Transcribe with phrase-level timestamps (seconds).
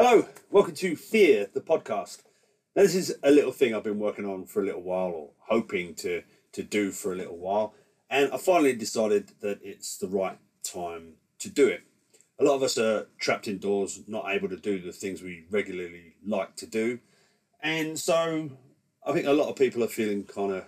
[0.00, 2.22] Hello, welcome to Fear, the podcast.
[2.76, 5.30] Now, this is a little thing I've been working on for a little while, or
[5.48, 7.74] hoping to, to do for a little while,
[8.08, 11.80] and I finally decided that it's the right time to do it.
[12.38, 16.14] A lot of us are trapped indoors, not able to do the things we regularly
[16.24, 17.00] like to do,
[17.60, 18.52] and so
[19.04, 20.64] I think a lot of people are feeling kind of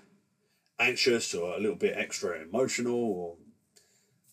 [0.80, 3.36] anxious or a little bit extra emotional or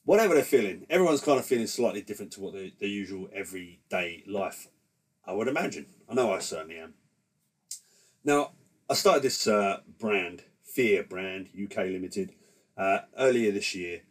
[0.05, 0.87] whatever they're feeling.
[0.89, 4.69] Everyone's kind of feeling slightly different to what their, their usual everyday life
[5.27, 5.87] I would imagine.
[6.09, 6.93] I know I certainly am.
[8.23, 8.51] Now,
[8.89, 12.31] I started this uh, brand, Fear brand, UK Limited,
[12.77, 14.01] uh, earlier this year.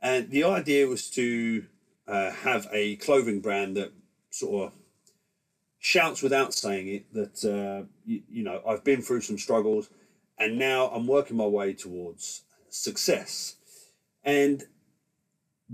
[0.00, 1.66] And the idea was to
[2.08, 3.92] uh, have a clothing brand that
[4.30, 4.78] sort of
[5.78, 9.90] shouts without saying it that, uh, you, you know, I've been through some struggles
[10.38, 13.56] and now I'm working my way towards success.
[14.24, 14.64] And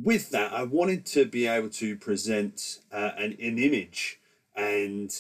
[0.02, 4.18] with that, I wanted to be able to present uh, an, an image
[4.58, 5.10] and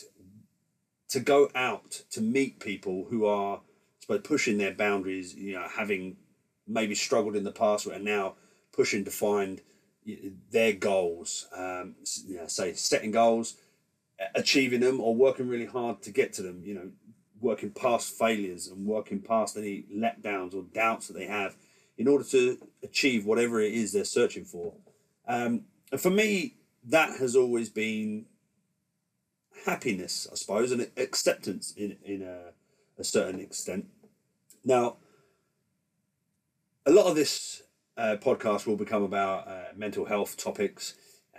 [1.08, 3.60] to go out to meet people who are
[4.00, 6.16] suppose pushing their boundaries you know having
[6.66, 8.34] maybe struggled in the past and now
[8.72, 9.62] pushing to find
[10.50, 11.94] their goals um,
[12.26, 13.56] you know, say setting goals
[14.34, 16.90] achieving them or working really hard to get to them you know
[17.40, 21.56] working past failures and working past any letdowns or doubts that they have
[21.96, 24.74] in order to achieve whatever it is they're searching for.
[25.26, 26.54] Um, and for me
[26.84, 28.26] that has always been
[29.64, 32.52] happiness, I suppose, and acceptance in in a,
[32.98, 33.86] a certain extent.
[34.64, 34.96] Now,
[36.86, 37.62] a lot of this
[37.96, 40.94] uh, podcast will become about uh, mental health topics,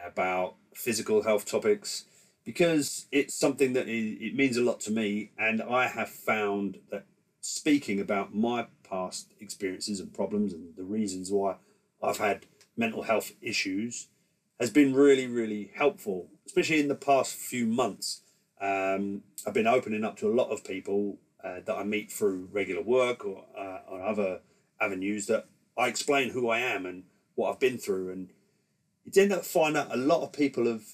[0.05, 2.05] about physical health topics,
[2.45, 6.79] because it's something that it, it means a lot to me, and I have found
[6.91, 7.05] that
[7.41, 11.55] speaking about my past experiences and problems and the reasons why
[12.01, 14.07] I've had mental health issues
[14.59, 18.21] has been really, really helpful, especially in the past few months.
[18.59, 22.49] Um, I've been opening up to a lot of people uh, that I meet through
[22.51, 24.39] regular work or uh, on other
[24.81, 25.45] avenues that
[25.77, 27.03] I explain who I am and
[27.35, 28.11] what I've been through.
[28.11, 28.29] And
[29.05, 30.85] you tend to find out a lot of people have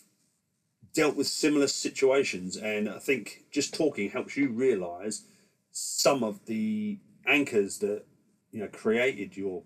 [0.93, 2.57] dealt with similar situations.
[2.57, 5.23] And I think just talking helps you realize
[5.71, 8.03] some of the anchors that
[8.51, 9.63] you know created your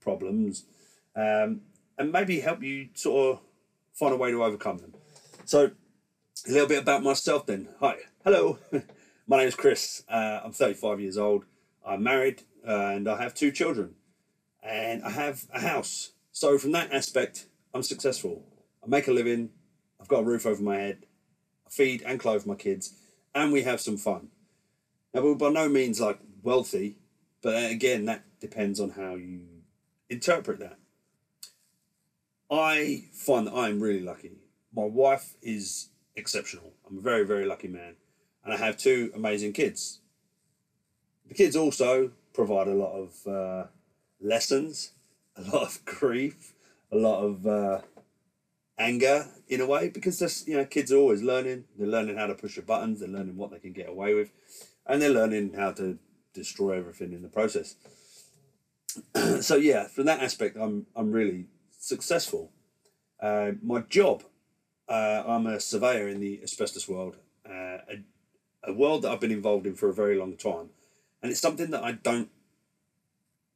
[0.00, 0.64] problems
[1.14, 1.60] um,
[1.96, 3.42] and maybe help you sort of
[3.92, 4.94] find a way to overcome them.
[5.44, 5.70] So,
[6.48, 7.68] a little bit about myself then.
[7.80, 8.58] Hi, hello.
[9.26, 10.02] My name is Chris.
[10.08, 11.44] Uh, I'm 35 years old.
[11.86, 13.94] I'm married uh, and I have two children.
[14.62, 16.12] And I have a house.
[16.32, 18.42] So, from that aspect, I'm successful.
[18.82, 19.50] I make a living.
[20.00, 21.06] I've got a roof over my head.
[21.66, 22.94] I feed and clothe my kids.
[23.34, 24.28] And we have some fun.
[25.14, 26.96] Now, we're by no means like wealthy,
[27.42, 29.42] but again, that depends on how you
[30.08, 30.78] interpret that.
[32.52, 34.32] I find that I'm really lucky.
[34.76, 36.74] My wife is exceptional.
[36.86, 37.94] I'm a very, very lucky man.
[38.44, 40.00] And I have two amazing kids.
[41.28, 43.66] The kids also provide a lot of uh,
[44.20, 44.92] lessons,
[45.34, 46.52] a lot of grief,
[46.90, 47.80] a lot of uh,
[48.76, 51.64] anger in a way because this, you know kids are always learning.
[51.78, 53.00] They're learning how to push the buttons.
[53.00, 54.30] They're learning what they can get away with,
[54.86, 55.98] and they're learning how to
[56.34, 57.76] destroy everything in the process.
[59.40, 61.46] so yeah, from that aspect, I'm I'm really
[61.82, 62.52] successful.
[63.20, 64.22] Uh, my job,
[64.88, 68.04] uh, I'm a surveyor in the asbestos world, uh, a,
[68.64, 70.70] a world that I've been involved in for a very long time.
[71.20, 72.30] And it's something that I don't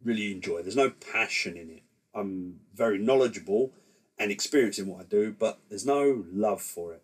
[0.05, 0.63] really enjoy.
[0.63, 1.83] There's no passion in it.
[2.15, 3.73] I'm very knowledgeable
[4.19, 7.03] and experienced in what I do, but there's no love for it.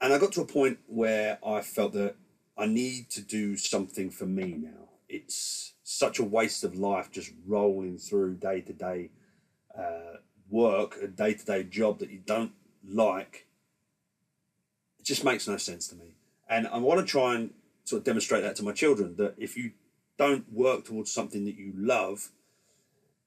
[0.00, 2.16] And I got to a point where I felt that
[2.58, 4.88] I need to do something for me now.
[5.08, 9.10] It's such a waste of life just rolling through day to day
[9.80, 10.18] uh,
[10.50, 12.52] work, a day to day job that you don't
[12.86, 13.46] like,
[14.98, 16.14] it just makes no sense to me.
[16.48, 17.50] And I want to try and
[17.84, 19.72] sort of demonstrate that to my children that if you
[20.18, 22.30] don't work towards something that you love,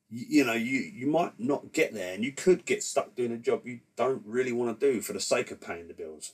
[0.10, 3.32] you, you know, you, you might not get there and you could get stuck doing
[3.32, 6.34] a job you don't really want to do for the sake of paying the bills.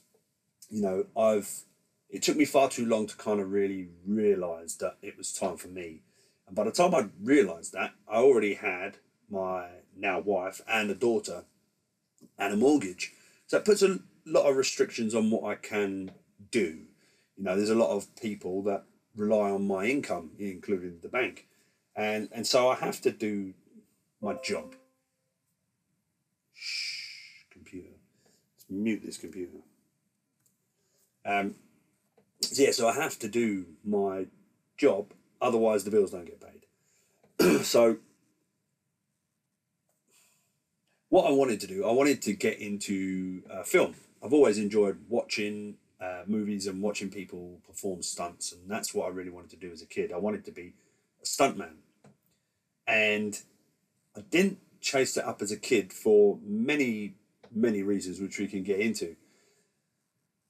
[0.69, 1.63] You know, I've,
[2.09, 5.57] it took me far too long to kind of really realize that it was time
[5.57, 6.01] for me.
[6.47, 8.97] And by the time I realized that, I already had
[9.29, 11.43] my now wife and a daughter
[12.37, 13.13] and a mortgage.
[13.47, 16.11] So it puts a lot of restrictions on what I can
[16.51, 16.85] do.
[17.37, 18.83] You know, there's a lot of people that
[19.15, 21.47] rely on my income, including the bank.
[21.95, 23.53] And and so I have to do
[24.21, 24.75] my job.
[26.53, 27.89] Shh, computer.
[28.55, 29.57] Let's mute this computer.
[31.25, 31.55] Um,
[32.41, 34.27] so yeah, so I have to do my
[34.77, 37.63] job, otherwise the bills don't get paid.
[37.65, 37.97] so
[41.09, 43.95] what I wanted to do, I wanted to get into uh, film.
[44.23, 49.09] I've always enjoyed watching uh, movies and watching people perform stunts, and that's what I
[49.09, 50.13] really wanted to do as a kid.
[50.13, 50.73] I wanted to be
[51.21, 51.77] a stuntman,
[52.87, 53.39] and
[54.15, 57.15] I didn't chase it up as a kid for many
[57.51, 59.15] many reasons, which we can get into.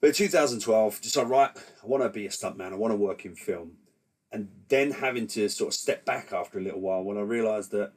[0.02, 2.74] But in 2012, decided right, I want to be a stuntman.
[2.74, 3.78] I want to work in film,
[4.32, 7.72] and then having to sort of step back after a little while when I realised
[7.72, 7.94] that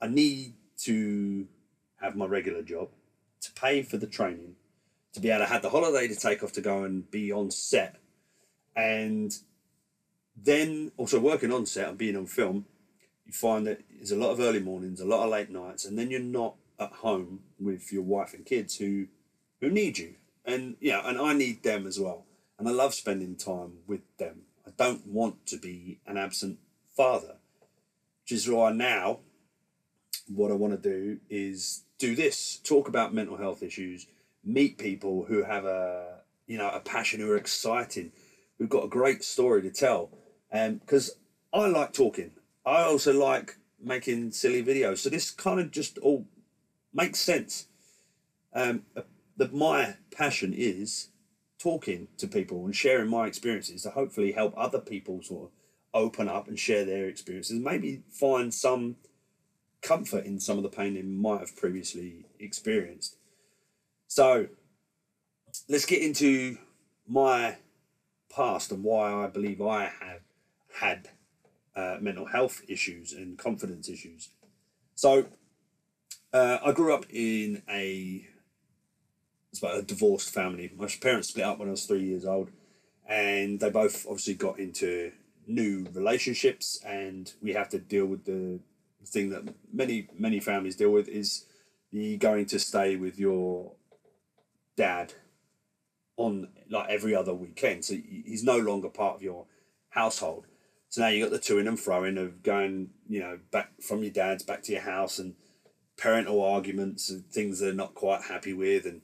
[0.00, 1.46] I need to
[2.04, 2.88] have my regular job
[3.40, 4.56] to pay for the training,
[5.12, 7.50] to be able to have the holiday to take off to go and be on
[7.50, 7.96] set,
[8.76, 9.38] and
[10.36, 12.66] then also working on set and being on film,
[13.24, 15.98] you find that there's a lot of early mornings, a lot of late nights, and
[15.98, 19.06] then you're not at home with your wife and kids who
[19.60, 20.14] who need you,
[20.44, 22.26] and yeah, and I need them as well,
[22.58, 24.42] and I love spending time with them.
[24.66, 26.58] I don't want to be an absent
[26.94, 27.36] father,
[28.22, 29.20] which is why now
[30.28, 34.06] what I want to do is do this talk about mental health issues,
[34.44, 38.12] meet people who have a you know a passion, who are exciting,
[38.58, 40.10] who've got a great story to tell.
[40.52, 41.16] Because
[41.52, 42.32] I like talking,
[42.64, 44.98] I also like making silly videos.
[44.98, 46.26] So this kind of just all
[46.92, 47.66] makes sense.
[48.54, 48.84] Um,
[49.36, 51.08] the, my passion is
[51.58, 55.50] talking to people and sharing my experiences to hopefully help other people sort of
[55.92, 58.96] open up and share their experiences, maybe find some
[59.84, 63.16] comfort in some of the pain they might have previously experienced.
[64.08, 64.48] So
[65.68, 66.58] let's get into
[67.06, 67.56] my
[68.34, 70.22] past and why I believe I have
[70.80, 71.08] had
[71.76, 74.30] uh, mental health issues and confidence issues.
[74.94, 75.26] So
[76.32, 78.26] uh, I grew up in a
[79.50, 80.72] it's about a divorced family.
[80.76, 82.50] My parents split up when I was three years old,
[83.08, 85.12] and they both obviously got into
[85.46, 88.58] new relationships, and we have to deal with the
[89.06, 91.46] thing that many many families deal with is
[91.90, 93.72] you going to stay with your
[94.76, 95.14] dad
[96.16, 97.84] on like every other weekend.
[97.84, 99.46] So he's no longer part of your
[99.90, 100.46] household.
[100.88, 104.12] So now you got the to and froing of going, you know, back from your
[104.12, 105.34] dad's back to your house and
[105.96, 109.02] parental arguments and things they're not quite happy with and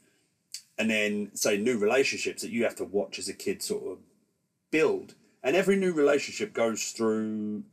[0.78, 3.98] and then say new relationships that you have to watch as a kid sort of
[4.70, 5.14] build.
[5.42, 7.64] And every new relationship goes through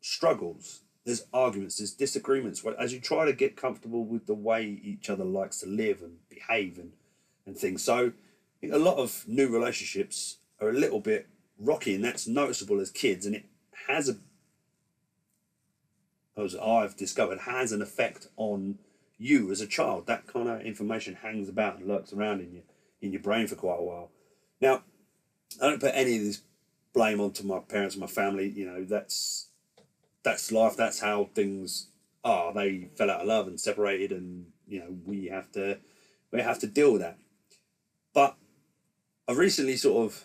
[0.00, 2.62] struggles there's arguments, there's disagreements.
[2.78, 6.16] As you try to get comfortable with the way each other likes to live and
[6.28, 6.92] behave and,
[7.46, 7.82] and things.
[7.84, 8.12] So
[8.62, 13.24] a lot of new relationships are a little bit rocky, and that's noticeable as kids,
[13.24, 13.44] and it
[13.86, 14.16] has a
[16.36, 18.78] as I've discovered, has an effect on
[19.16, 20.06] you as a child.
[20.06, 22.62] That kind of information hangs about and lurks around in your
[23.00, 24.10] in your brain for quite a while.
[24.60, 24.82] Now,
[25.62, 26.42] I don't put any of this
[26.92, 28.48] blame onto my parents and my family.
[28.48, 29.48] You know, that's
[30.26, 30.76] that's life.
[30.76, 31.86] That's how things
[32.24, 32.52] are.
[32.52, 35.78] They fell out of love and separated, and you know we have to
[36.32, 37.16] we have to deal with that.
[38.12, 38.34] But
[39.28, 40.24] I've recently sort of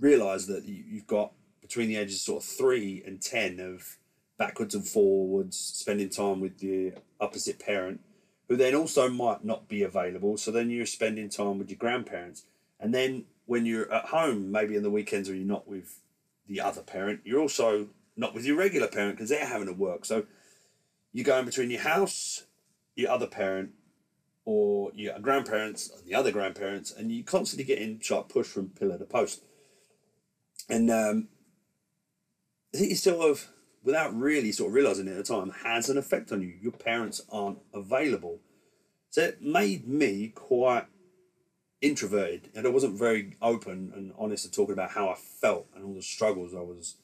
[0.00, 3.98] realised that you've got between the ages of sort of three and ten of
[4.38, 8.00] backwards and forwards, spending time with the opposite parent,
[8.48, 10.38] who then also might not be available.
[10.38, 12.44] So then you're spending time with your grandparents,
[12.80, 16.00] and then when you're at home, maybe in the weekends when you're not with
[16.48, 20.04] the other parent, you're also not with your regular parent because they're having to work.
[20.04, 20.24] So
[21.12, 22.44] you're going between your house,
[22.94, 23.70] your other parent,
[24.44, 28.98] or your grandparents and the other grandparents, and you constantly getting sharp push from pillar
[28.98, 29.42] to post.
[30.68, 31.28] And um,
[32.74, 33.48] I think you sort of,
[33.82, 36.54] without really sort of realizing it at the time, has an effect on you.
[36.60, 38.40] Your parents aren't available.
[39.10, 40.86] So it made me quite
[41.80, 45.84] introverted and I wasn't very open and honest to talking about how I felt and
[45.84, 46.96] all the struggles I was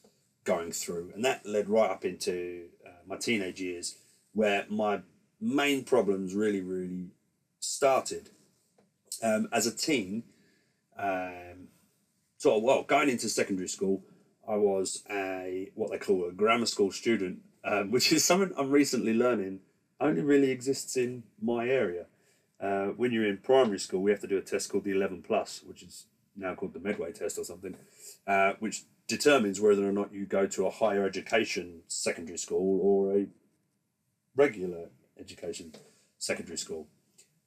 [0.43, 1.11] going through.
[1.15, 3.95] And that led right up into uh, my teenage years
[4.33, 5.01] where my
[5.39, 7.07] main problems really, really
[7.59, 8.29] started.
[9.21, 10.23] Um, as a teen,
[10.97, 11.67] um,
[12.37, 14.03] so well, going into secondary school,
[14.47, 18.71] I was a what they call a grammar school student, um, which is something I'm
[18.71, 19.59] recently learning
[19.99, 22.05] only really exists in my area.
[22.59, 25.23] Uh, when you're in primary school, we have to do a test called the 11
[25.25, 27.75] plus, which is now called the Medway test or something,
[28.27, 28.83] uh, which
[29.15, 33.27] determines whether or not you go to a higher education secondary school or a
[34.35, 34.89] regular
[35.19, 35.71] education
[36.17, 36.87] secondary school.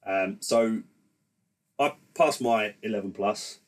[0.05, 0.83] Um, so
[1.77, 3.59] I passed my 11 plus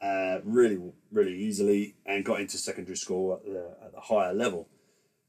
[0.00, 0.78] uh, really,
[1.10, 4.68] really easily and got into secondary school at the, at the higher level.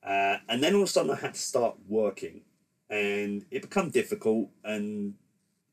[0.04, 2.42] Uh, and then all of a sudden I had to start working
[2.88, 5.16] and it became difficult and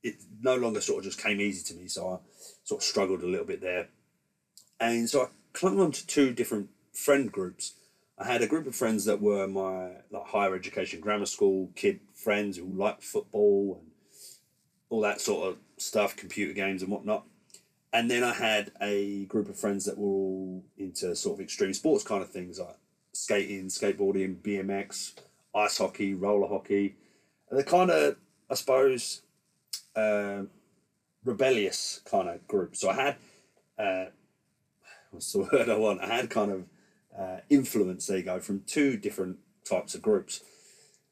[0.02, 1.88] it no longer sort of just came easy to me.
[1.88, 2.18] So I
[2.64, 3.88] sort of struggled a little bit there.
[4.80, 7.74] And so I clung on to two different friend groups.
[8.18, 12.00] I had a group of friends that were my like higher education grammar school kid
[12.14, 13.90] friends who liked football and
[14.90, 17.24] all that sort of stuff, computer games and whatnot.
[17.92, 21.72] And then I had a group of friends that were all into sort of extreme
[21.72, 22.76] sports kind of things like
[23.12, 25.14] skating, skateboarding, BMX,
[25.54, 26.96] ice hockey, roller hockey.
[27.50, 28.16] And the kind of,
[28.50, 29.22] I suppose,
[29.96, 30.42] uh,
[31.24, 32.76] rebellious kind of group.
[32.76, 33.16] So I had,
[33.78, 34.04] uh,
[35.10, 36.00] what's the word I want?
[36.00, 36.64] I had kind of
[37.18, 40.42] uh, influence, ego from two different types of groups.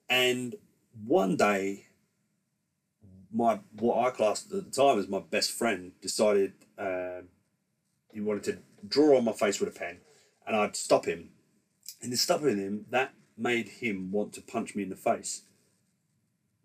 [0.09, 0.55] And
[1.05, 1.87] one day,
[3.33, 7.29] my what I classed at the time as my best friend decided um,
[8.13, 9.99] he wanted to draw on my face with a pen,
[10.47, 11.31] and I'd stop him.
[12.03, 15.43] And in stopping him, that made him want to punch me in the face.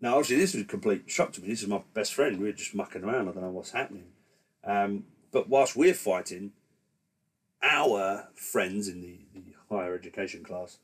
[0.00, 1.48] Now, obviously, this was a complete shock to me.
[1.48, 2.40] This is my best friend.
[2.40, 3.28] We are just mucking around.
[3.28, 4.06] I don't know what's happening.
[4.64, 6.52] Um, but whilst we're fighting,
[7.62, 10.78] our friends in the, the higher education class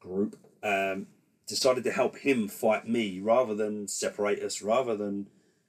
[0.00, 1.06] group um,
[1.46, 5.28] decided to help him fight me rather than separate us, rather than,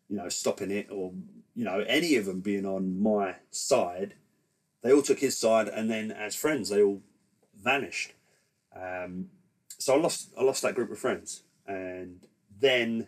[0.09, 1.13] you know, stopping it or,
[1.55, 4.15] you know, any of them being on my side.
[4.81, 7.01] They all took his side, and then as friends, they all
[7.59, 8.13] vanished.
[8.75, 9.29] Um,
[9.77, 12.27] so I lost, I lost that group of friends, and
[12.59, 13.07] then,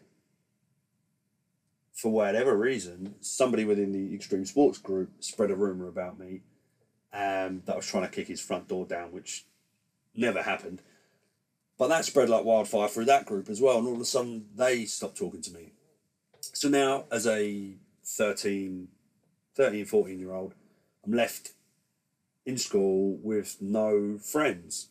[1.93, 6.41] for whatever reason, somebody within the extreme sports group spread a rumor about me
[7.13, 9.45] um, that was trying to kick his front door down, which
[10.15, 10.81] never happened.
[11.77, 14.47] But that spread like wildfire through that group as well, and all of a sudden
[14.55, 15.73] they stopped talking to me.
[16.41, 18.87] So now, as a 13,
[19.55, 20.53] 13 14 year old,
[21.05, 21.51] I'm left
[22.45, 24.87] in school with no friends.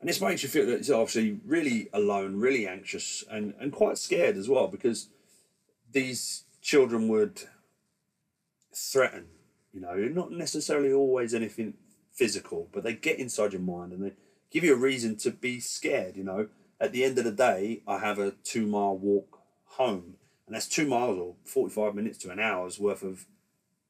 [0.00, 3.98] And this makes you feel that it's obviously really alone, really anxious, and, and quite
[3.98, 5.08] scared as well because
[5.92, 7.42] these children would
[8.74, 9.26] threaten,
[9.72, 11.74] you know, not necessarily always anything
[12.12, 14.12] physical, but they get inside your mind and they
[14.50, 16.48] give you a reason to be scared, you know.
[16.80, 20.68] At the end of the day, I have a two mile walk home, and that's
[20.68, 23.26] two miles or 45 minutes to an hour's worth of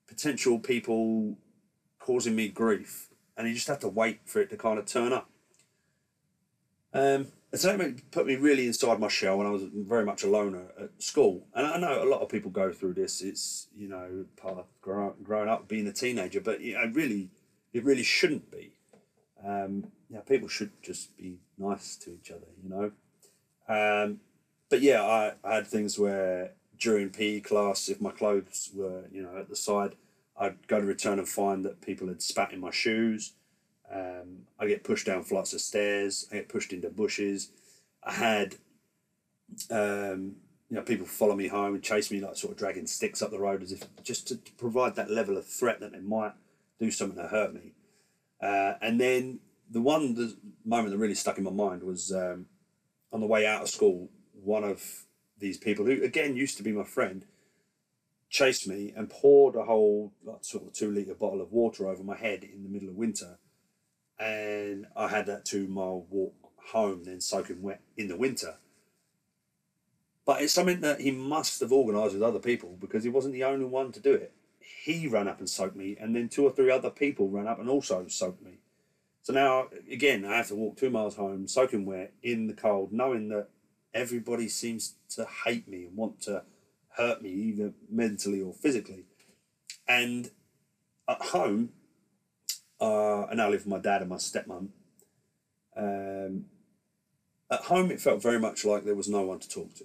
[0.06, 1.36] potential people
[1.98, 3.08] causing me grief.
[3.36, 5.30] And you just have to wait for it to kind of turn up.
[6.92, 10.24] Um, and so that put me really inside my shell when I was very much
[10.24, 11.46] a loner at school.
[11.54, 13.20] And I know a lot of people go through this.
[13.20, 17.28] It's, you know, part of growing up, being a teenager, but you know, really,
[17.74, 18.72] it really shouldn't be.
[19.46, 22.92] Um, yeah, people should just be nice to each other, you know.
[23.68, 24.20] Um,
[24.70, 29.22] but yeah, I, I had things where during PE class, if my clothes were, you
[29.22, 29.94] know, at the side,
[30.38, 33.34] I'd go to return and find that people had spat in my shoes.
[33.92, 36.26] Um, I get pushed down flights of stairs.
[36.30, 37.50] I get pushed into bushes.
[38.02, 38.56] I had,
[39.70, 40.36] um,
[40.70, 43.30] you know, people follow me home and chase me, like sort of dragging sticks up
[43.30, 46.32] the road as if just to, to provide that level of threat that they might
[46.80, 47.72] do something to hurt me.
[48.40, 52.46] Uh, and then the one the moment that really stuck in my mind was um,
[53.12, 54.08] on the way out of school.
[54.32, 55.04] One of
[55.38, 57.24] these people, who again used to be my friend,
[58.28, 62.02] chased me and poured a whole like, sort of two liter bottle of water over
[62.02, 63.38] my head in the middle of winter,
[64.18, 66.34] and I had that two mile walk
[66.70, 68.56] home, then soaking wet in the winter.
[70.24, 73.44] But it's something that he must have organised with other people because he wasn't the
[73.44, 74.32] only one to do it.
[74.60, 77.58] He ran up and soaked me, and then two or three other people ran up
[77.58, 78.58] and also soaked me.
[79.22, 82.92] So now, again, I have to walk two miles home, soaking wet in the cold,
[82.92, 83.48] knowing that
[83.94, 86.42] everybody seems to hate me and want to
[86.96, 89.04] hurt me, either mentally or physically.
[89.88, 90.30] And
[91.08, 91.70] at home,
[92.82, 94.68] uh, and I live with my dad and my stepmom.
[95.76, 96.46] Um,
[97.50, 99.84] at home, it felt very much like there was no one to talk to.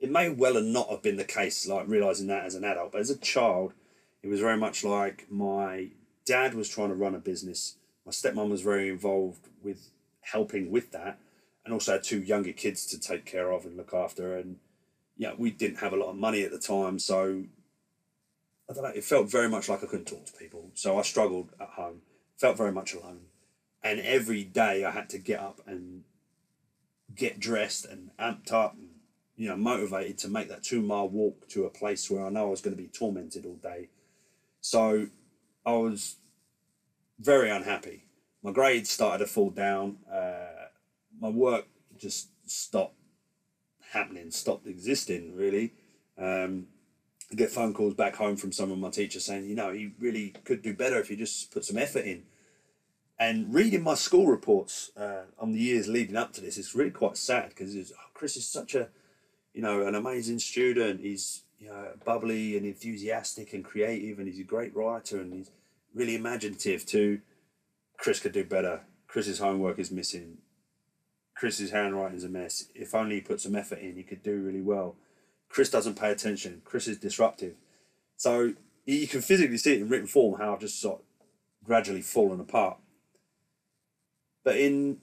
[0.00, 2.92] It may well have not have been the case, like realizing that as an adult,
[2.92, 3.72] but as a child,
[4.22, 5.90] it was very much like my
[6.24, 10.92] dad was trying to run a business my stepmom was very involved with helping with
[10.92, 11.18] that
[11.64, 14.56] and also had two younger kids to take care of and look after and
[15.16, 17.44] yeah we didn't have a lot of money at the time so
[18.68, 21.02] i don't know it felt very much like i couldn't talk to people so i
[21.02, 22.02] struggled at home
[22.36, 23.20] felt very much alone
[23.82, 26.04] and every day i had to get up and
[27.14, 28.88] get dressed and amped up and
[29.36, 32.46] you know motivated to make that two mile walk to a place where i know
[32.46, 33.88] i was going to be tormented all day
[34.60, 35.06] so
[35.64, 36.16] i was
[37.18, 38.04] very unhappy.
[38.42, 39.98] My grades started to fall down.
[40.10, 40.68] Uh,
[41.20, 41.66] my work
[41.98, 42.96] just stopped
[43.92, 45.72] happening, stopped existing, really.
[46.18, 46.68] Um,
[47.34, 50.34] Get phone calls back home from some of my teachers saying, you know, he really
[50.44, 52.22] could do better if he just put some effort in.
[53.18, 56.90] And reading my school reports uh, on the years leading up to this, it's really
[56.90, 58.88] quite sad because oh, Chris is such a,
[59.54, 61.00] you know, an amazing student.
[61.00, 65.50] He's you know bubbly and enthusiastic and creative, and he's a great writer, and he's
[65.94, 67.20] really imaginative to
[67.96, 68.82] Chris could do better.
[69.08, 70.38] Chris's homework is missing.
[71.34, 72.66] Chris's handwriting's a mess.
[72.74, 74.96] If only he put some effort in, he could do really well.
[75.48, 76.62] Chris doesn't pay attention.
[76.64, 77.54] Chris is disruptive.
[78.16, 81.04] So you can physically see it in written form how I've just sort of
[81.64, 82.78] gradually fallen apart.
[84.44, 84.98] But in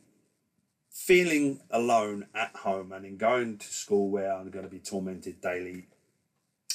[0.89, 5.41] feeling alone at home and in going to school where I'm going to be tormented
[5.41, 5.87] daily,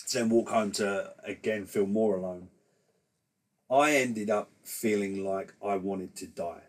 [0.08, 2.48] to then walk home to again feel more alone,
[3.70, 6.62] I ended up feeling like I wanted to die.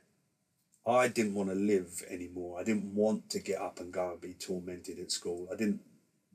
[0.86, 2.60] I didn't want to live anymore.
[2.60, 5.48] I didn't want to get up and go and be tormented at school.
[5.52, 5.82] I didn't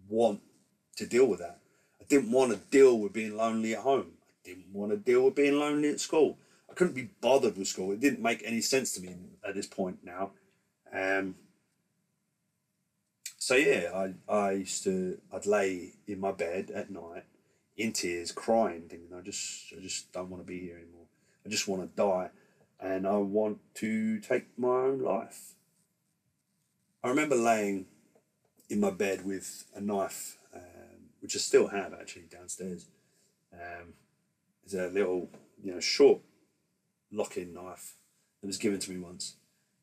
[0.08, 0.40] want
[0.96, 1.58] to deal with that.
[2.00, 4.12] I didn't want to deal with being lonely at home.
[4.44, 6.38] I didn't want to deal with being lonely at school.
[6.70, 7.92] I couldn't be bothered with school.
[7.92, 9.14] It didn't make any sense to me
[9.46, 10.30] at this point now.
[10.92, 11.36] Um,
[13.38, 17.24] so yeah, I, I used to I'd lay in my bed at night
[17.76, 21.06] in tears, crying, thinking I just I just don't want to be here anymore.
[21.44, 22.30] I just want to die,
[22.80, 25.52] and I want to take my own life.
[27.02, 27.86] I remember laying
[28.70, 30.38] in my bed with a knife,
[31.24, 32.86] which I still have actually downstairs.
[33.52, 33.94] Um,
[34.62, 36.20] it's a little, you know, short
[37.10, 37.96] lock-in knife
[38.40, 39.34] that was given to me once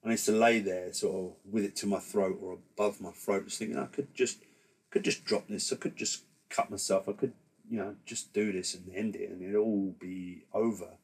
[0.03, 3.12] I used to lay there, sort of with it to my throat or above my
[3.12, 4.39] throat, just thinking I could just
[4.89, 5.71] could just drop this.
[5.71, 7.07] I could just cut myself.
[7.07, 7.33] I could,
[7.69, 10.98] you know, just do this and end it, and it'd all be over.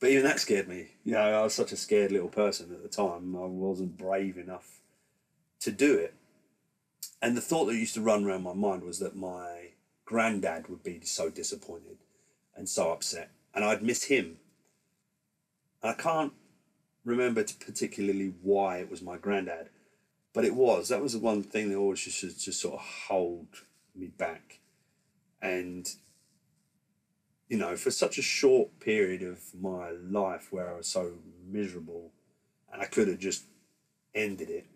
[0.00, 0.88] But even that scared me.
[1.02, 3.34] You know, I was such a scared little person at the time.
[3.34, 4.80] I wasn't brave enough
[5.60, 6.14] to do it.
[7.24, 9.70] And the thought that used to run around my mind was that my
[10.04, 11.96] granddad would be so disappointed
[12.54, 14.36] and so upset, and I'd miss him.
[15.82, 16.34] And I can't
[17.02, 19.70] remember particularly why it was my granddad,
[20.34, 20.90] but it was.
[20.90, 23.46] That was the one thing that always just just sort of hold
[23.96, 24.60] me back,
[25.40, 25.90] and
[27.48, 31.12] you know, for such a short period of my life where I was so
[31.50, 32.12] miserable,
[32.70, 33.44] and I could have just
[34.14, 34.66] ended it.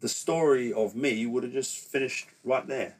[0.00, 2.96] The story of me would have just finished right there,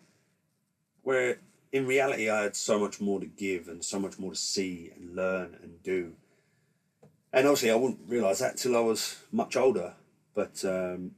[1.02, 1.38] where
[1.73, 4.90] in reality I had so much more to give and so much more to see
[4.97, 6.14] and learn and do
[7.33, 9.94] and obviously I wouldn't realise that till I was much older.
[10.35, 11.12] But um,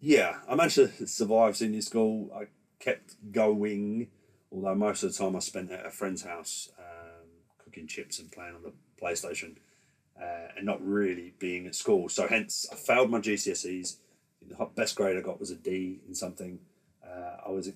[0.00, 2.30] yeah, I managed to survive senior school.
[2.34, 2.46] I
[2.78, 4.08] kept going,
[4.50, 7.26] although most of the time I spent at a friend's house um,
[7.58, 9.56] cooking chips and playing on the PlayStation,
[10.20, 12.08] uh, and not really being at school.
[12.08, 13.96] So hence, I failed my GCSEs.
[14.50, 16.58] The best grade I got was a D in something.
[17.04, 17.68] Uh, I was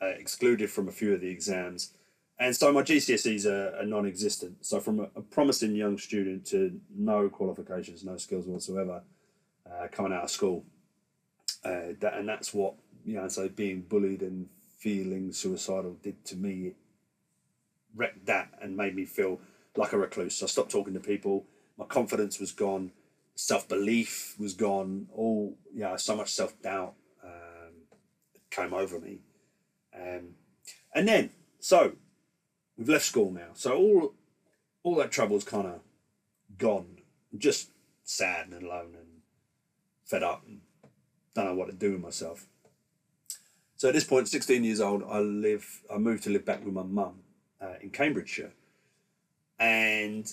[0.00, 1.92] uh, excluded from a few of the exams
[2.40, 4.64] and so my GCSEs are, are non-existent.
[4.64, 9.02] So from a, a, promising young student to no qualifications, no skills whatsoever,
[9.70, 10.64] uh, coming out of school,
[11.66, 13.28] uh, that and that's what you know.
[13.28, 16.72] So being bullied and feeling suicidal did to me.
[17.94, 19.38] Wrecked that and made me feel
[19.76, 20.42] like a recluse.
[20.42, 21.44] I stopped talking to people.
[21.76, 22.92] My confidence was gone.
[23.40, 25.06] Self belief was gone.
[25.14, 26.92] All yeah, so much self doubt
[27.24, 27.72] um,
[28.50, 29.20] came over me.
[29.94, 30.34] Um,
[30.94, 31.92] and then so
[32.76, 34.14] we've left school now, so all
[34.82, 35.80] all that trouble's kind of
[36.58, 36.98] gone.
[37.32, 37.70] I'm just
[38.04, 39.22] sad and alone and
[40.04, 40.60] fed up and
[41.34, 42.46] don't know what to do with myself.
[43.76, 45.80] So at this point, 16 years old, I live.
[45.90, 47.20] I moved to live back with my mum
[47.58, 48.52] uh, in Cambridgeshire,
[49.58, 50.30] and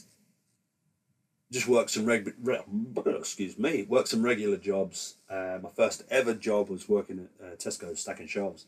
[1.51, 2.33] just worked some reg.
[2.41, 2.59] Re,
[3.05, 5.15] excuse me, worked some regular jobs.
[5.29, 8.65] Uh, my first ever job was working at uh, Tesco stacking shelves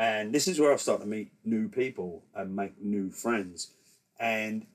[0.00, 3.72] and this is where I started to meet new people and make new friends.
[4.18, 4.66] And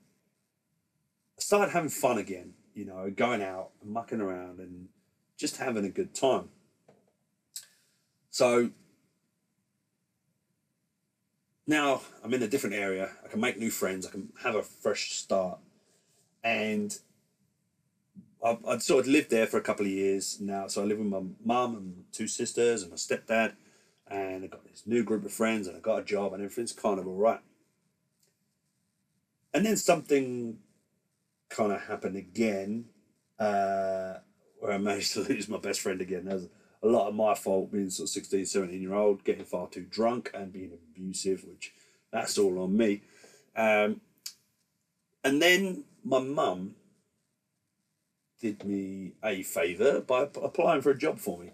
[1.36, 4.86] I started having fun again, you know, going out and mucking around and
[5.36, 6.50] just having a good time.
[8.30, 8.70] So
[11.66, 13.10] now I'm in a different area.
[13.24, 14.06] I can make new friends.
[14.06, 15.58] I can have a fresh start.
[16.44, 16.96] And
[18.44, 20.66] I've, I'd sort of lived there for a couple of years now.
[20.68, 23.54] So I live with my mum and two sisters and my stepdad
[24.08, 26.72] and I got this new group of friends and I got a job and everything's
[26.72, 27.40] kind of all right.
[29.52, 30.58] And then something
[31.48, 32.86] kind of happened again
[33.38, 34.14] uh,
[34.60, 36.26] where I managed to lose my best friend again.
[36.26, 36.48] There's
[36.82, 39.86] a lot of my fault being sort of 16, 17 year old, getting far too
[39.88, 41.72] drunk and being abusive, which
[42.12, 43.02] that's all on me.
[43.56, 44.00] Um,
[45.24, 46.76] and then my mum
[48.40, 51.52] did me a favour by applying for a job for me.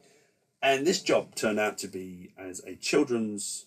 [0.62, 3.66] And this job turned out to be as a children's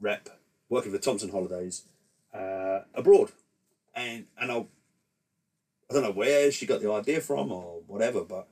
[0.00, 0.28] rep
[0.68, 1.82] working for Thomson Holidays
[2.34, 3.32] uh, abroad.
[3.94, 4.56] And and I,
[5.90, 8.48] I don't know where she got the idea from or whatever, but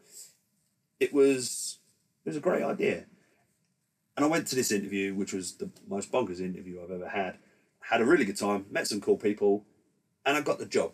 [0.98, 1.78] it was
[2.24, 3.04] it was a great idea.
[4.16, 7.38] And I went to this interview, which was the most bonkers interview I've ever had.
[7.80, 9.66] Had a really good time, met some cool people,
[10.24, 10.92] and I got the job.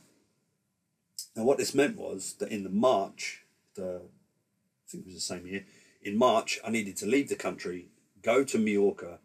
[1.37, 5.21] Now, what this meant was that in the March, the I think it was the
[5.21, 5.65] same year,
[6.03, 7.89] in March, I needed to leave the country,
[8.23, 9.19] go to Mallorca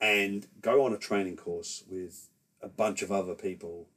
[0.00, 2.28] and go on a training course with
[2.62, 3.88] a bunch of other people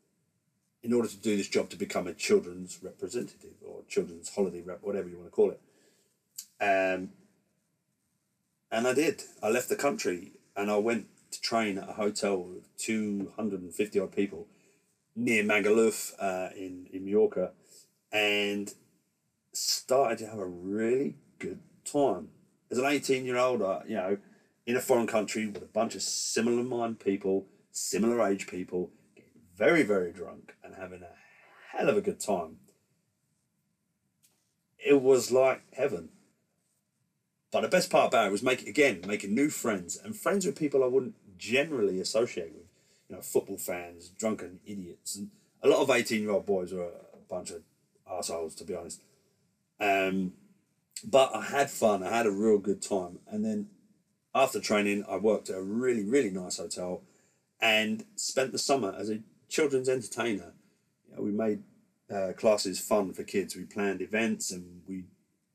[0.83, 4.79] in order to do this job to become a children's representative or children's holiday rep,
[4.81, 5.59] whatever you want to call it.
[6.59, 7.11] Um,
[8.71, 9.23] and I did.
[9.43, 14.11] I left the country and I went to train at a hotel with 250 odd
[14.11, 14.47] people
[15.15, 17.51] near Magaluf uh, in, in Mallorca
[18.11, 18.73] and
[19.53, 22.29] started to have a really good time.
[22.69, 24.17] As an 18 year old, uh, you know,
[24.65, 29.41] in a foreign country with a bunch of similar mind people, similar age people, getting
[29.55, 32.57] very, very drunk and having a hell of a good time.
[34.77, 36.09] It was like heaven.
[37.51, 40.57] But the best part about it was making again making new friends and friends with
[40.57, 42.70] people I wouldn't generally associate with.
[43.11, 47.51] You know, football fans, drunken idiots, and a lot of eighteen-year-old boys were a bunch
[47.51, 47.61] of
[48.09, 49.01] assholes, to be honest.
[49.81, 50.31] Um,
[51.03, 52.03] but I had fun.
[52.03, 53.67] I had a real good time, and then
[54.33, 57.01] after training, I worked at a really, really nice hotel,
[57.59, 59.19] and spent the summer as a
[59.49, 60.53] children's entertainer.
[61.09, 61.63] You know, we made
[62.09, 63.57] uh, classes fun for kids.
[63.57, 65.03] We planned events, and we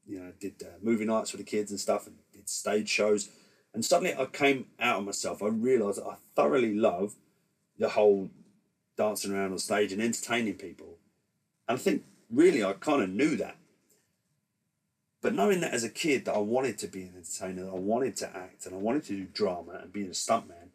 [0.07, 3.31] you know, did uh, movie nights for the kids and stuff, and did stage shows.
[3.73, 5.43] And suddenly, I came out of myself.
[5.43, 7.15] I realised I thoroughly love
[7.79, 8.31] the whole
[8.97, 10.99] dancing around on stage and entertaining people.
[11.69, 13.57] And I think really, I kind of knew that.
[15.21, 18.17] But knowing that as a kid, that I wanted to be an entertainer, I wanted
[18.17, 20.71] to act, and I wanted to do drama and be a stuntman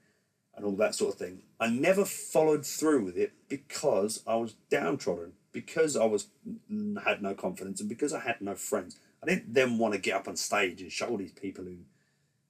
[0.56, 4.56] and all that sort of thing, I never followed through with it because I was
[4.70, 6.28] downtrodden, because I was
[7.06, 8.98] had no confidence, and because I had no friends.
[9.24, 11.78] I didn't then want to get up on stage and show all these people who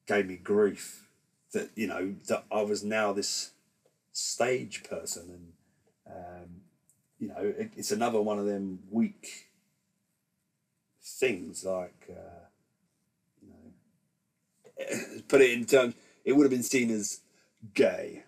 [0.07, 1.07] gave me grief
[1.53, 3.51] that you know that I was now this
[4.21, 5.53] stage person,
[6.07, 6.49] and um,
[7.19, 9.49] you know it, it's another one of them weak
[11.03, 12.45] things like uh,
[13.41, 15.95] you know put it in terms.
[16.23, 17.21] It would have been seen as
[17.73, 18.23] gay,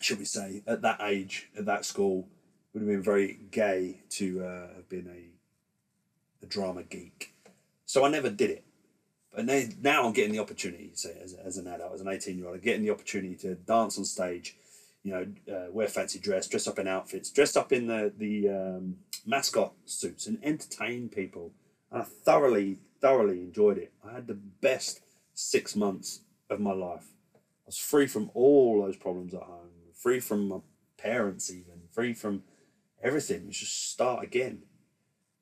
[0.00, 2.28] should we say, at that age, at that school,
[2.72, 7.34] would have been very gay to uh, have been a a drama geek
[7.86, 8.64] so I never did it.
[9.34, 12.36] But now, now I'm getting the opportunity, say, as, as an adult, as an 18
[12.36, 14.56] year old, I'm getting the opportunity to dance on stage,
[15.04, 18.48] you know, uh, wear fancy dress, dress up in outfits, dress up in the, the
[18.48, 21.52] um, mascot suits and entertain people.
[21.92, 23.92] And I thoroughly, thoroughly enjoyed it.
[24.04, 25.02] I had the best
[25.34, 27.08] six months of my life.
[27.34, 30.58] I was free from all those problems at home, free from my
[30.96, 32.42] parents, even, free from
[33.02, 33.46] everything.
[33.46, 34.62] Was just start again.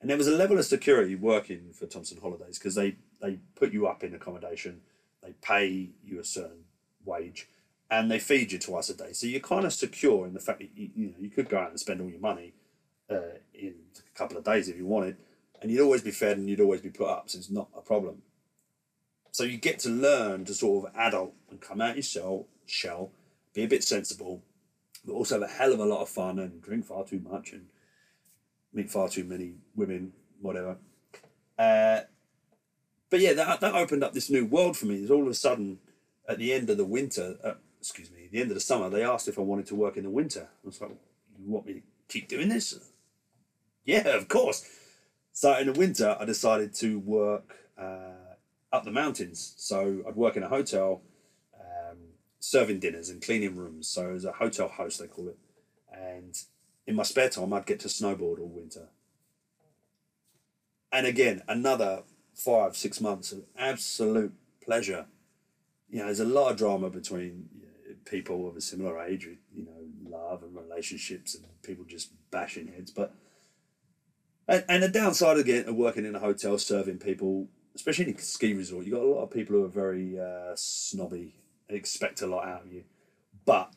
[0.00, 3.72] And there was a level of security working for Thomson Holidays because they, they put
[3.72, 4.80] you up in accommodation,
[5.22, 6.64] they pay you a certain
[7.04, 7.48] wage,
[7.92, 9.12] and they feed you twice a day.
[9.12, 11.58] So you're kind of secure in the fact that you, you know you could go
[11.58, 12.54] out and spend all your money
[13.10, 15.18] uh, in a couple of days if you wanted,
[15.60, 17.82] and you'd always be fed and you'd always be put up, so it's not a
[17.82, 18.22] problem.
[19.30, 23.10] So you get to learn to sort of adult and come out your shell, shell,
[23.52, 24.42] be a bit sensible,
[25.04, 27.52] but also have a hell of a lot of fun and drink far too much
[27.52, 27.66] and
[28.72, 30.78] meet far too many women, whatever.
[31.58, 32.00] Uh,
[33.10, 34.96] but yeah, that, that opened up this new world for me.
[34.96, 35.78] Is all of a sudden,
[36.26, 39.02] at the end of the winter, uh, excuse me, the end of the summer, they
[39.02, 40.48] asked if I wanted to work in the winter.
[40.48, 40.92] I was like,
[41.36, 42.78] you want me to keep doing this?
[43.84, 44.64] Yeah, of course.
[45.32, 48.36] So in the winter, I decided to work uh,
[48.72, 49.54] up the mountains.
[49.56, 51.02] So I'd work in a hotel,
[51.58, 51.98] um,
[52.38, 53.88] serving dinners and cleaning rooms.
[53.88, 55.38] So as a hotel host, they call it.
[55.92, 56.38] And
[56.86, 58.90] in my spare time, I'd get to snowboard all winter.
[60.92, 65.06] And again, another five, six months of absolute pleasure.
[65.90, 67.48] You know, there's a lot of drama between
[68.04, 72.90] people of a similar age, you know, love and relationships and people just bashing heads.
[72.90, 73.14] But,
[74.48, 78.18] and, and the downside again of working in a hotel serving people, especially in a
[78.18, 81.34] ski resort, you got a lot of people who are very uh, snobby
[81.68, 82.84] and expect a lot out of you.
[83.44, 83.72] But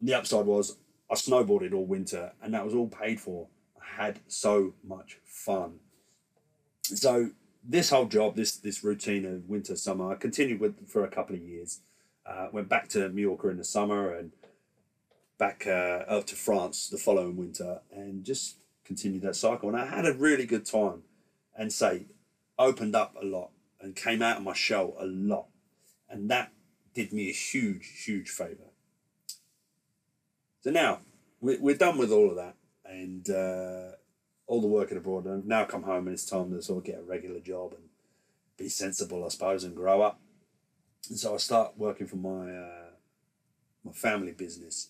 [0.00, 0.76] the upside was
[1.10, 3.48] I snowboarded all winter and that was all paid for.
[3.80, 5.80] I had so much fun.
[6.82, 7.30] So
[7.68, 11.36] this whole job, this this routine of winter, summer, I continued with for a couple
[11.36, 11.80] of years.
[12.28, 14.32] Uh, went back to Mallorca in the summer and
[15.38, 19.68] back uh, up to France the following winter and just continued that cycle.
[19.68, 21.04] And I had a really good time
[21.56, 22.06] and say
[22.58, 25.46] opened up a lot and came out of my shell a lot.
[26.10, 26.52] And that
[26.94, 28.72] did me a huge, huge favour.
[30.60, 31.00] So now
[31.40, 33.96] we're, we're done with all of that and uh,
[34.46, 35.24] all the working abroad.
[35.24, 37.72] And I've now come home and it's time to sort of get a regular job
[37.74, 37.84] and
[38.56, 40.20] be sensible, I suppose, and grow up.
[41.08, 42.90] And so I start working for my uh,
[43.84, 44.88] my family business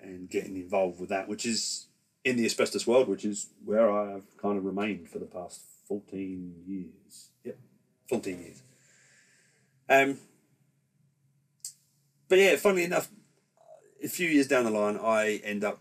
[0.00, 1.86] and getting involved with that, which is
[2.24, 5.60] in the asbestos world, which is where I have kind of remained for the past
[5.86, 7.30] 14 years.
[7.44, 7.58] Yep,
[8.08, 8.62] 14 years.
[9.88, 10.18] Um,
[12.28, 13.08] but yeah, funnily enough,
[14.02, 15.80] a few years down the line, I end up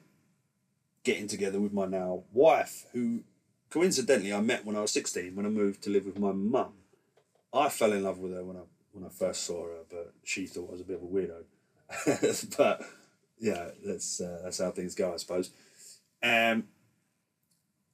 [1.04, 3.24] getting together with my now wife, who
[3.70, 6.74] coincidentally I met when I was 16 when I moved to live with my mum.
[7.54, 8.62] I fell in love with her when I
[8.98, 12.56] when I first saw her, but she thought I was a bit of a weirdo.
[12.58, 12.82] but
[13.40, 15.52] yeah, that's uh, that's how things go, I suppose.
[16.24, 16.66] Um,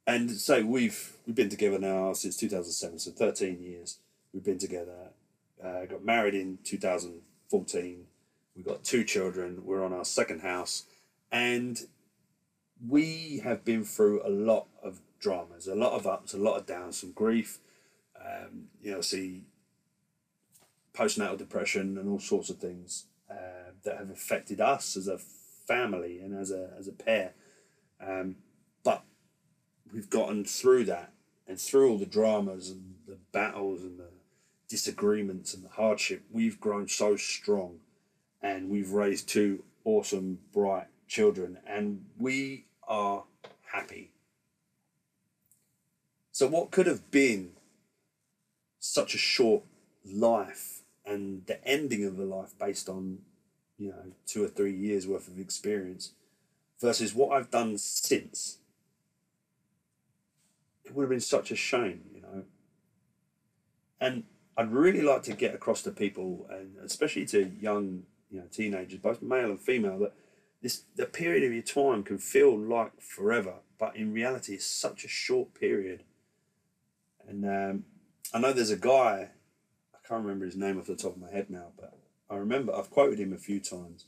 [0.07, 3.99] and so we've we've been together now since 2007, so 13 years.
[4.33, 5.11] We've been together.
[5.63, 8.05] Uh, got married in 2014.
[8.55, 9.61] We've got two children.
[9.65, 10.85] We're on our second house,
[11.31, 11.79] and
[12.87, 16.65] we have been through a lot of dramas, a lot of ups, a lot of
[16.65, 17.59] downs, some grief.
[18.19, 19.43] Um, you know, see
[20.95, 25.17] postnatal depression and all sorts of things uh, that have affected us as a
[25.67, 27.33] family and as a as a pair.
[28.05, 28.37] Um,
[28.83, 29.03] but
[29.93, 31.13] we've gotten through that
[31.47, 34.09] and through all the dramas and the battles and the
[34.67, 37.79] disagreements and the hardship, we've grown so strong
[38.41, 43.23] and we've raised two awesome, bright children and we are
[43.71, 44.11] happy.
[46.31, 47.51] So, what could have been
[48.79, 49.63] such a short
[50.03, 50.72] life
[51.05, 53.19] and the ending of a life based on,
[53.77, 56.13] you know, two or three years worth of experience
[56.79, 58.57] versus what I've done since?
[60.85, 62.43] It would have been such a shame, you know.
[63.99, 64.23] And
[64.57, 68.99] I'd really like to get across to people, and especially to young, you know, teenagers,
[68.99, 70.13] both male and female, that
[70.61, 75.03] this the period of your time can feel like forever, but in reality, it's such
[75.03, 76.03] a short period.
[77.27, 77.85] And um,
[78.33, 79.31] I know there's a guy,
[80.03, 81.97] I can't remember his name off the top of my head now, but
[82.29, 84.05] I remember I've quoted him a few times.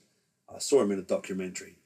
[0.54, 1.78] I saw him in a documentary.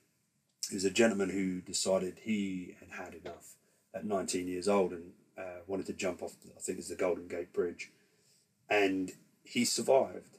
[0.67, 3.55] He was a gentleman who decided he had had enough
[3.93, 7.27] at 19 years old and uh, wanted to jump off, I think it's the Golden
[7.27, 7.91] Gate Bridge.
[8.69, 9.11] And
[9.43, 10.37] he survived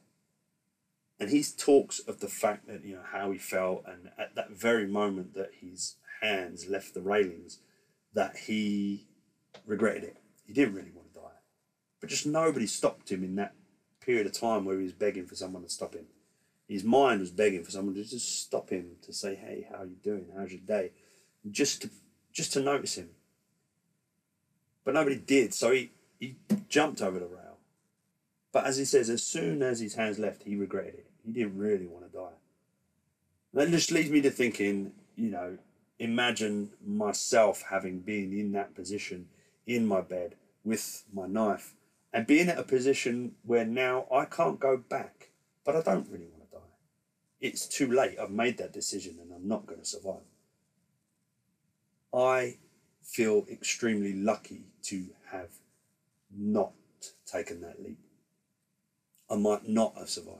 [1.20, 4.50] and he talks of the fact that you know how he felt and at that
[4.50, 7.59] very moment that his hands left the railings
[8.14, 9.06] that he
[9.66, 11.40] regretted it he didn't really want to die
[12.00, 13.54] but just nobody stopped him in that
[14.01, 16.07] period of time where he was begging for someone to stop him.
[16.69, 19.87] His mind was begging for someone to just stop him to say hey how are
[19.87, 20.27] you doing?
[20.37, 20.93] How's your day?
[21.51, 21.91] Just to
[22.33, 23.11] just to notice him.
[24.85, 26.37] But nobody did so he he
[26.69, 27.59] jumped over the rail.
[28.53, 31.07] But as he says as soon as his hands left he regretted it.
[31.25, 32.37] He didn't really want to die.
[33.53, 35.59] That just leads me to thinking, you know,
[35.99, 39.29] imagine myself having been in that position
[39.67, 40.35] in my bed
[40.65, 41.75] with my knife
[42.12, 45.31] and being at a position where now I can't go back,
[45.64, 46.62] but I don't really want to die.
[47.40, 48.18] It's too late.
[48.18, 50.23] I've made that decision and I'm not going to survive.
[52.12, 52.59] I
[53.03, 55.51] feel extremely lucky to have
[56.37, 56.73] not
[57.27, 57.99] taken that leap.
[59.31, 60.38] I might not have survived.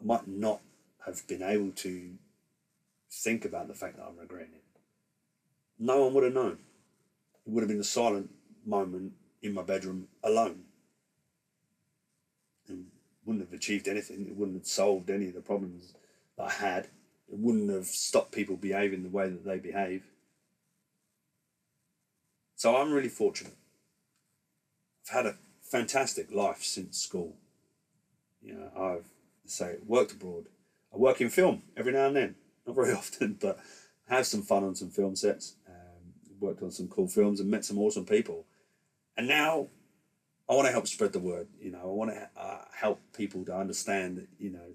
[0.00, 0.60] I might not
[1.06, 2.10] have been able to
[3.10, 4.62] think about the fact that I'm regretting it.
[5.78, 6.58] No one would have known.
[7.46, 8.30] It would have been a silent
[8.66, 10.64] moment in my bedroom alone.
[12.68, 12.86] And
[13.24, 14.26] wouldn't have achieved anything.
[14.26, 15.92] It wouldn't have solved any of the problems
[16.36, 16.84] that I had.
[17.30, 20.04] It wouldn't have stopped people behaving the way that they behave.
[22.56, 23.54] So I'm really fortunate.
[25.06, 27.36] I've had a fantastic life since school.
[28.42, 29.04] You know, I've
[29.44, 30.46] say worked abroad.
[30.92, 32.34] I work in film every now and then,
[32.66, 33.58] not very often, but
[34.08, 35.54] have some fun on some film sets.
[35.68, 38.46] Um, worked on some cool films and met some awesome people.
[39.18, 39.66] And now
[40.48, 41.48] I want to help spread the word.
[41.60, 44.74] You know, I want to uh, help people to understand that you know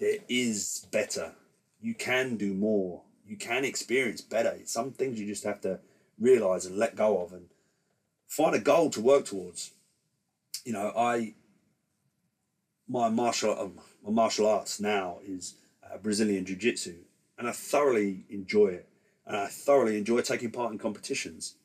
[0.00, 1.32] there is better.
[1.80, 3.02] You can do more.
[3.26, 4.56] You can experience better.
[4.64, 5.78] Some things you just have to
[6.18, 7.46] realize and let go of, and
[8.26, 9.72] find a goal to work towards.
[10.64, 11.34] You know, I
[12.88, 16.96] my martial um, my martial arts now is uh, Brazilian Jiu Jitsu,
[17.36, 18.88] and I thoroughly enjoy it.
[19.26, 21.56] And I thoroughly enjoy taking part in competitions.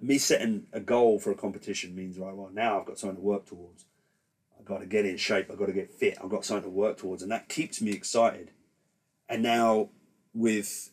[0.00, 2.34] Me setting a goal for a competition means right.
[2.34, 3.84] Well, now I've got something to work towards.
[4.58, 5.50] I've got to get in shape.
[5.50, 6.18] I've got to get fit.
[6.22, 8.50] I've got something to work towards, and that keeps me excited.
[9.28, 9.90] And now
[10.34, 10.90] with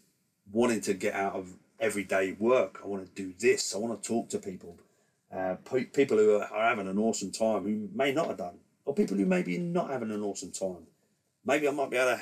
[0.52, 3.76] wanting to get out of everyday work, I want to do this.
[3.76, 4.78] I want to talk to people,
[5.34, 8.94] uh, pe- people who are having an awesome time who may not have done or
[8.94, 10.88] people who may be not having an awesome time.
[11.44, 12.22] Maybe I might be able to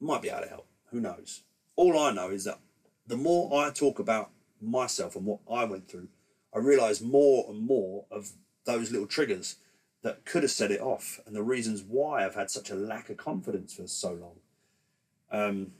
[0.00, 0.66] might be able to help.
[0.90, 1.42] Who knows?
[1.76, 2.58] All I know is that
[3.06, 4.30] the more I talk about
[4.64, 6.08] myself and what I went through,
[6.54, 8.32] I realized more and more of
[8.64, 9.56] those little triggers
[10.02, 13.10] that could have set it off and the reasons why I've had such a lack
[13.10, 14.36] of confidence for so long.
[15.30, 15.72] Um,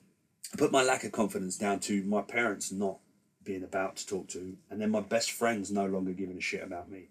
[0.53, 2.99] I put my lack of confidence down to my parents not
[3.43, 6.63] being about to talk to, and then my best friends no longer giving a shit
[6.63, 7.09] about me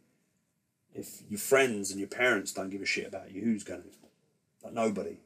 [0.95, 3.89] if your friends and your parents don't give a shit about you, who's going to?
[4.63, 5.17] Like nobody.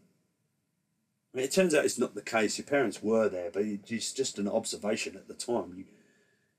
[1.33, 2.57] I mean, it turns out it's not the case.
[2.57, 5.73] Your parents were there, but it's just an observation at the time.
[5.77, 5.85] You,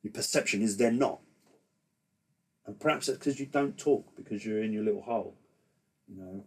[0.03, 1.21] your perception is they're not.
[2.67, 5.35] And perhaps that's because you don't talk, because you're in your little hole,
[6.07, 6.45] you know.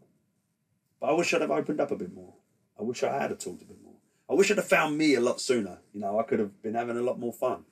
[1.00, 2.34] But I wish I'd have opened up a bit more.
[2.80, 3.96] I wish I had talked a bit more.
[4.30, 5.80] I wish I'd have found me a lot sooner.
[5.94, 7.66] You know, I could have been having a lot more fun.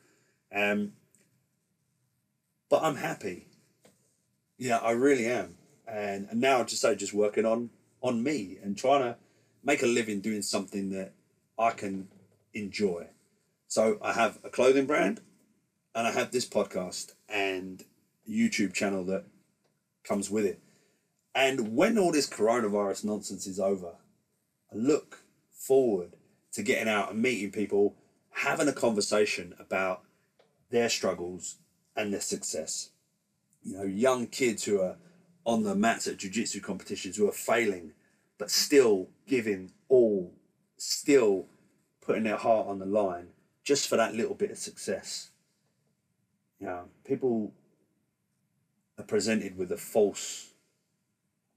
[0.53, 0.93] Um,
[2.69, 3.47] but I'm happy.
[4.57, 5.55] Yeah, I really am.
[5.87, 7.69] And, and now, I just say, just working on
[8.01, 9.15] on me and trying to
[9.63, 11.11] make a living doing something that
[11.57, 12.07] I can
[12.53, 13.07] enjoy.
[13.67, 15.21] So I have a clothing brand,
[15.99, 17.83] and I have this podcast and
[18.25, 19.25] YouTube channel that
[20.05, 20.61] comes with it.
[21.35, 23.95] And when all this coronavirus nonsense is over,
[24.71, 26.15] I look forward
[26.53, 27.97] to getting out and meeting people,
[28.29, 30.03] having a conversation about
[30.69, 31.57] their struggles
[31.97, 32.91] and their success.
[33.61, 34.95] You know, young kids who are
[35.43, 37.91] on the mats at jiu-jitsu competitions who are failing,
[38.37, 40.33] but still giving all,
[40.77, 41.47] still
[41.99, 43.31] putting their heart on the line
[43.65, 45.31] just for that little bit of success.
[46.59, 47.53] Know, people
[48.97, 50.51] are presented with a false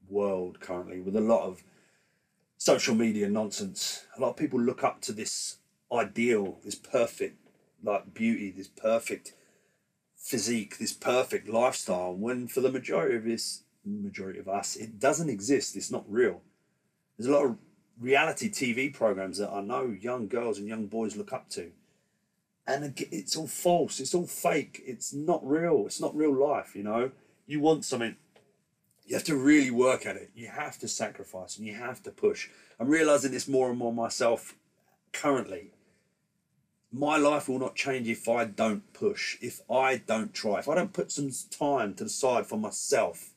[0.09, 1.63] world currently with a lot of
[2.57, 4.05] social media nonsense.
[4.17, 5.57] A lot of people look up to this
[5.93, 7.39] ideal, this perfect
[7.83, 9.35] like beauty, this perfect
[10.17, 15.29] physique, this perfect lifestyle, when for the majority of this majority of us, it doesn't
[15.29, 15.77] exist.
[15.77, 16.43] It's not real.
[17.19, 17.59] There's a lot of
[18.01, 21.73] reality TV programs that I know young girls and young boys look up to.
[22.67, 23.99] And it's all false.
[23.99, 24.83] It's all fake.
[24.87, 25.85] It's not real.
[25.87, 27.11] It's not real life, you know?
[27.47, 28.17] You want something
[29.05, 30.31] you have to really work at it.
[30.35, 32.49] You have to sacrifice and you have to push.
[32.79, 34.55] I'm realizing this more and more myself
[35.13, 35.73] currently.
[36.93, 40.75] My life will not change if I don't push, if I don't try, if I
[40.75, 43.31] don't put some time to the side for myself.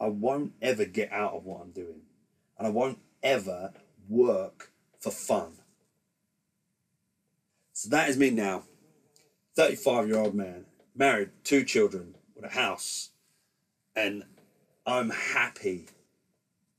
[0.00, 2.02] I won't ever get out of what I'm doing.
[2.58, 3.72] And I won't ever
[4.08, 5.52] work for fun.
[7.82, 8.62] So that is me now.
[9.56, 13.10] 35 year old man, married, two children, with a house,
[13.96, 14.22] and
[14.86, 15.88] I'm happy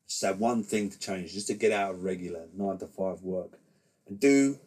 [0.08, 3.22] to have one thing to change, just to get out of regular nine to five
[3.22, 3.60] work
[4.08, 4.60] and do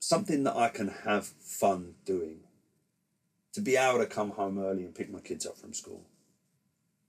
[0.00, 2.40] something that I can have fun doing.
[3.52, 6.02] To be able to come home early and pick my kids up from school.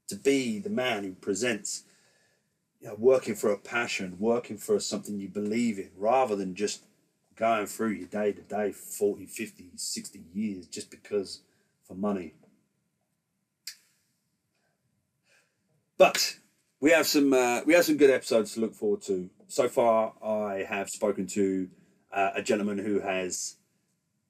[0.09, 1.85] To be the man who presents
[2.79, 6.83] you know, working for a passion, working for something you believe in, rather than just
[7.35, 11.41] going through your day to day 40, 50, 60 years just because
[11.87, 12.33] for money.
[15.97, 16.37] But
[16.79, 19.29] we have some uh, we have some good episodes to look forward to.
[19.47, 21.69] So far, I have spoken to
[22.11, 23.55] uh, a gentleman who has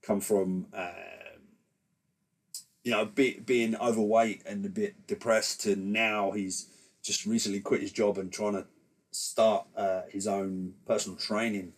[0.02, 0.92] come from uh,
[2.84, 6.68] you know be, being overweight and a bit depressed to now he's
[7.02, 8.66] just recently quit his job and trying to
[9.12, 11.74] start uh, his own personal training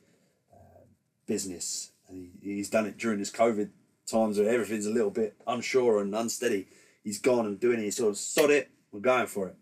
[1.26, 1.92] business.
[2.08, 3.70] And he, he's done it during this COVID
[4.06, 6.68] times where everything's a little bit unsure and unsteady.
[7.04, 7.84] He's gone and doing it.
[7.84, 8.70] He's sort of sod it.
[8.92, 9.56] We're going for it.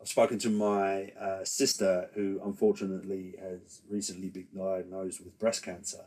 [0.00, 6.04] I've spoken to my uh, sister, who unfortunately has recently been diagnosed with breast cancer.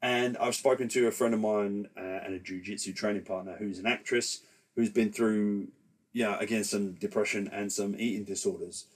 [0.00, 3.78] And I've spoken to a friend of mine uh, and a jiu-jitsu training partner who's
[3.78, 4.40] an actress
[4.74, 5.68] who's been through,
[6.12, 8.86] you know, again, some depression and some eating disorders.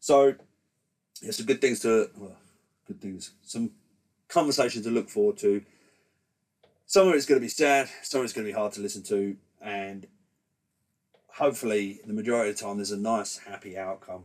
[0.00, 0.34] So,
[1.22, 2.36] yeah, some good things to, well,
[2.86, 3.70] good things, some
[4.28, 5.62] conversations to look forward to.
[6.86, 8.80] Some of it's going to be sad, some of it's going to be hard to
[8.80, 10.06] listen to, and
[11.36, 14.22] hopefully the majority of the time there's a nice happy outcome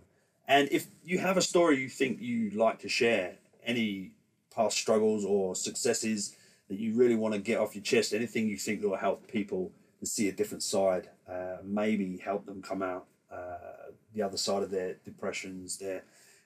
[0.47, 3.35] and if you have a story you think you'd like to share
[3.65, 4.11] any
[4.55, 6.37] past struggles or successes
[6.69, 9.71] that you really want to get off your chest anything you think will help people
[9.99, 14.63] to see a different side uh, maybe help them come out uh, the other side
[14.63, 16.03] of their depressions their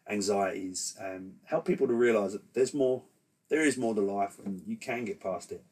[0.09, 3.03] anxieties and help people to realize that there's more
[3.49, 5.63] there is more to life and you can get past it